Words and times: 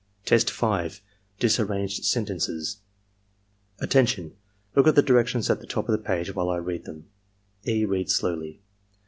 Test 0.25 0.49
5.— 0.49 0.99
^Disarranged 1.39 2.05
Sentences 2.05 2.77
"Attention! 3.77 4.35
Look 4.75 4.87
at 4.87 4.95
the 4.95 5.03
directions 5.03 5.47
at 5.51 5.59
the 5.59 5.67
top 5.67 5.87
of 5.87 5.91
the 5.91 6.03
page 6.03 6.33
while 6.33 6.49
I 6.49 6.57
read 6.57 6.85
them." 6.85 7.05
(E. 7.67 7.85
reads 7.85 8.15
slowly.) 8.15 8.63